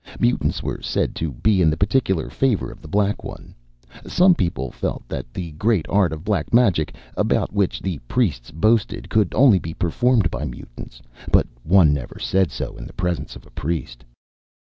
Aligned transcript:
Mutants 0.19 0.63
were 0.63 0.81
said 0.81 1.13
to 1.17 1.31
be 1.31 1.61
in 1.61 1.69
the 1.69 1.77
particular 1.77 2.27
favor 2.31 2.71
of 2.71 2.81
The 2.81 2.87
Black 2.87 3.23
One. 3.23 3.53
Some 4.07 4.33
people 4.33 4.71
felt 4.71 5.07
that 5.07 5.31
the 5.31 5.51
great 5.51 5.85
art 5.89 6.11
of 6.11 6.23
Black 6.23 6.51
Magic, 6.51 6.95
about 7.15 7.53
which 7.53 7.79
the 7.79 7.99
priests 8.07 8.49
boasted, 8.49 9.11
could 9.11 9.31
only 9.35 9.59
be 9.59 9.75
performed 9.75 10.31
by 10.31 10.41
a 10.41 10.45
mutant; 10.47 11.01
but 11.31 11.45
one 11.61 11.93
never 11.93 12.17
said 12.17 12.49
so 12.49 12.75
in 12.77 12.87
the 12.87 12.93
presence 12.97 13.35
of 13.35 13.45
a 13.45 13.51
priest. 13.51 14.03